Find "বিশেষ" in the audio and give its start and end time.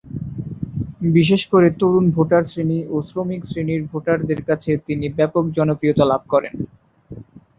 1.17-1.41